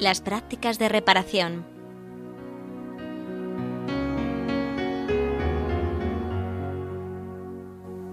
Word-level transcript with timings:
Las 0.00 0.22
prácticas 0.22 0.78
de 0.78 0.88
reparación. 0.88 1.66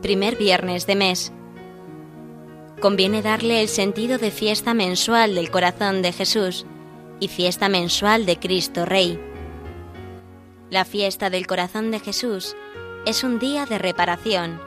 Primer 0.02 0.36
viernes 0.36 0.86
de 0.86 0.96
mes. 0.98 1.32
Conviene 2.82 3.22
darle 3.22 3.62
el 3.62 3.70
sentido 3.70 4.18
de 4.18 4.32
fiesta 4.32 4.74
mensual 4.74 5.36
del 5.36 5.50
corazón 5.50 6.02
de 6.02 6.12
Jesús 6.12 6.66
y 7.22 7.30
fiesta 7.30 7.70
mensual 7.70 8.26
de 8.26 8.38
Cristo 8.38 8.86
Rey. 8.86 9.18
La 10.70 10.84
fiesta 10.84 11.30
del 11.30 11.48
corazón 11.48 11.92
de 11.92 12.02
Jesús 12.02 12.58
es 13.06 13.24
un 13.24 13.40
día 13.40 13.66
de 13.66 13.78
reparación 13.78 14.60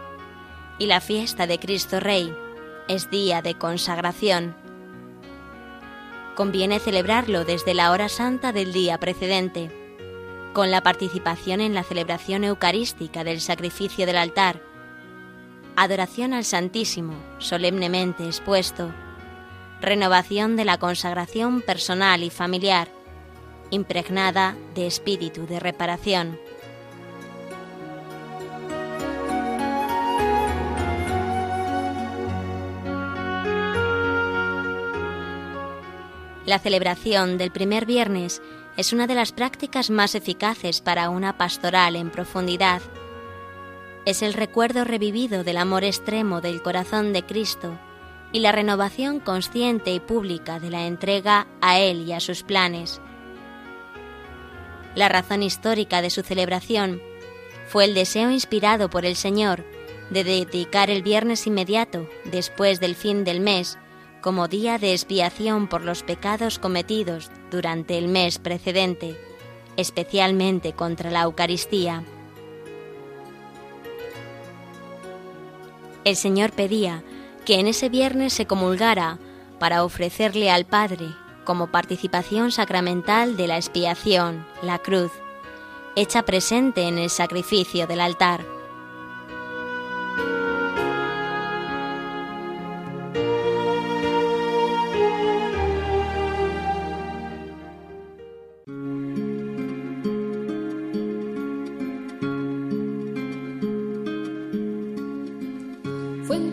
y 0.78 0.86
la 0.86 1.02
fiesta 1.02 1.46
de 1.46 1.58
Cristo 1.58 2.00
Rey 2.00 2.32
es 2.88 3.10
día 3.10 3.42
de 3.42 3.58
consagración 3.58 4.59
conviene 6.40 6.78
celebrarlo 6.78 7.44
desde 7.44 7.74
la 7.74 7.90
hora 7.90 8.08
santa 8.08 8.50
del 8.50 8.72
día 8.72 8.98
precedente, 8.98 9.70
con 10.54 10.70
la 10.70 10.82
participación 10.82 11.60
en 11.60 11.74
la 11.74 11.82
celebración 11.82 12.44
eucarística 12.44 13.24
del 13.24 13.42
sacrificio 13.42 14.06
del 14.06 14.16
altar, 14.16 14.62
adoración 15.76 16.32
al 16.32 16.46
Santísimo 16.46 17.12
solemnemente 17.36 18.24
expuesto, 18.24 18.90
renovación 19.82 20.56
de 20.56 20.64
la 20.64 20.78
consagración 20.78 21.60
personal 21.60 22.22
y 22.22 22.30
familiar, 22.30 22.88
impregnada 23.68 24.56
de 24.74 24.86
espíritu 24.86 25.46
de 25.46 25.60
reparación. 25.60 26.40
La 36.50 36.58
celebración 36.58 37.38
del 37.38 37.52
primer 37.52 37.86
viernes 37.86 38.42
es 38.76 38.92
una 38.92 39.06
de 39.06 39.14
las 39.14 39.30
prácticas 39.30 39.88
más 39.88 40.16
eficaces 40.16 40.80
para 40.80 41.08
una 41.08 41.38
pastoral 41.38 41.94
en 41.94 42.10
profundidad. 42.10 42.82
Es 44.04 44.20
el 44.20 44.34
recuerdo 44.34 44.82
revivido 44.82 45.44
del 45.44 45.58
amor 45.58 45.84
extremo 45.84 46.40
del 46.40 46.60
corazón 46.60 47.12
de 47.12 47.24
Cristo 47.24 47.78
y 48.32 48.40
la 48.40 48.50
renovación 48.50 49.20
consciente 49.20 49.92
y 49.92 50.00
pública 50.00 50.58
de 50.58 50.70
la 50.70 50.88
entrega 50.88 51.46
a 51.60 51.78
Él 51.78 52.00
y 52.08 52.14
a 52.14 52.18
sus 52.18 52.42
planes. 52.42 53.00
La 54.96 55.08
razón 55.08 55.44
histórica 55.44 56.02
de 56.02 56.10
su 56.10 56.22
celebración 56.22 57.00
fue 57.68 57.84
el 57.84 57.94
deseo 57.94 58.28
inspirado 58.28 58.90
por 58.90 59.04
el 59.04 59.14
Señor 59.14 59.64
de 60.10 60.24
dedicar 60.24 60.90
el 60.90 61.04
viernes 61.04 61.46
inmediato, 61.46 62.08
después 62.24 62.80
del 62.80 62.96
fin 62.96 63.22
del 63.22 63.38
mes, 63.38 63.78
como 64.20 64.48
día 64.48 64.78
de 64.78 64.92
expiación 64.92 65.68
por 65.68 65.82
los 65.82 66.02
pecados 66.02 66.58
cometidos 66.58 67.30
durante 67.50 67.98
el 67.98 68.08
mes 68.08 68.38
precedente, 68.38 69.18
especialmente 69.76 70.72
contra 70.72 71.10
la 71.10 71.22
Eucaristía. 71.22 72.04
El 76.04 76.16
Señor 76.16 76.52
pedía 76.52 77.02
que 77.44 77.60
en 77.60 77.66
ese 77.66 77.88
viernes 77.88 78.32
se 78.32 78.46
comulgara 78.46 79.18
para 79.58 79.84
ofrecerle 79.84 80.50
al 80.50 80.66
Padre 80.66 81.06
como 81.44 81.70
participación 81.70 82.52
sacramental 82.52 83.36
de 83.36 83.46
la 83.46 83.56
expiación, 83.56 84.46
la 84.62 84.78
cruz, 84.78 85.10
hecha 85.96 86.22
presente 86.22 86.82
en 86.82 86.98
el 86.98 87.10
sacrificio 87.10 87.86
del 87.86 88.00
altar. 88.00 88.59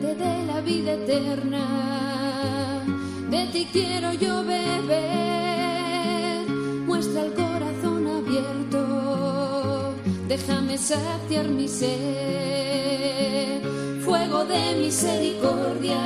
De 0.02 0.46
la 0.46 0.62
vida 0.62 0.94
eterna. 0.94 1.66
De 3.30 3.48
ti 3.48 3.68
quiero 3.72 4.14
yo 4.14 4.44
beber, 4.44 4.98
muestra 6.86 7.24
el 7.26 7.34
corazón 7.34 8.08
abierto, 8.08 9.94
déjame 10.28 10.78
saciar 10.78 11.50
mi 11.50 11.68
sed, 11.68 13.62
fuego 14.06 14.46
de 14.46 14.76
misericordia, 14.80 15.98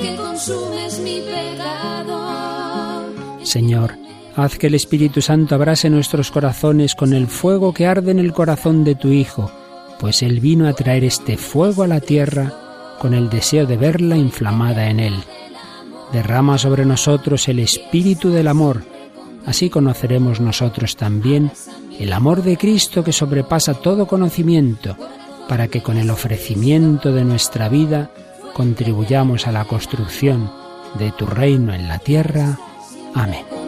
que 0.00 0.16
consumes 0.16 1.00
mi 1.00 1.20
pecado. 1.20 3.04
Señor, 3.42 3.96
haz 4.36 4.56
que 4.56 4.68
el 4.68 4.74
Espíritu 4.74 5.20
Santo 5.20 5.54
abrase 5.54 5.90
nuestros 5.90 6.30
corazones 6.30 6.94
con 6.94 7.12
el 7.12 7.26
fuego 7.26 7.74
que 7.74 7.86
arde 7.86 8.12
en 8.12 8.20
el 8.20 8.32
corazón 8.32 8.84
de 8.84 8.94
tu 8.94 9.08
Hijo, 9.08 9.50
pues 9.98 10.22
Él 10.22 10.40
vino 10.40 10.68
a 10.68 10.72
traer 10.72 11.04
este 11.04 11.36
fuego 11.36 11.82
a 11.82 11.88
la 11.88 12.00
tierra 12.00 12.52
con 12.98 13.14
el 13.14 13.30
deseo 13.30 13.66
de 13.66 13.76
verla 13.76 14.16
inflamada 14.16 14.88
en 14.88 15.00
Él. 15.00 15.14
Derrama 16.12 16.58
sobre 16.58 16.84
nosotros 16.84 17.48
el 17.48 17.58
espíritu 17.58 18.30
del 18.30 18.48
amor, 18.48 18.82
así 19.46 19.70
conoceremos 19.70 20.40
nosotros 20.40 20.96
también 20.96 21.50
el 21.98 22.12
amor 22.12 22.42
de 22.42 22.56
Cristo 22.56 23.02
que 23.02 23.12
sobrepasa 23.12 23.74
todo 23.74 24.06
conocimiento, 24.06 24.96
para 25.48 25.68
que 25.68 25.82
con 25.82 25.96
el 25.96 26.10
ofrecimiento 26.10 27.12
de 27.12 27.24
nuestra 27.24 27.68
vida 27.68 28.10
contribuyamos 28.54 29.46
a 29.46 29.52
la 29.52 29.64
construcción 29.64 30.50
de 30.98 31.10
tu 31.12 31.26
reino 31.26 31.74
en 31.74 31.88
la 31.88 31.98
tierra. 31.98 32.58
Amén. 33.14 33.67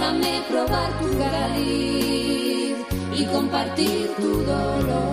déjame 0.00 0.42
probar 0.48 0.90
tu 0.98 1.18
cariz 1.18 2.76
y 3.14 3.24
compartir 3.26 4.10
tu 4.16 4.42
dolor. 4.44 5.09